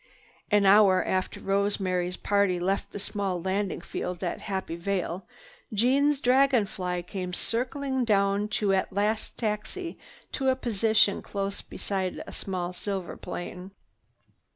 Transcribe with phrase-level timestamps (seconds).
[0.49, 5.27] An hour after Rosemary's party left the small landing field at Happy Vale,
[5.71, 9.99] Jeanne's dragon fly came circling down to at last taxi
[10.31, 13.69] to a position close beside a small silver plane.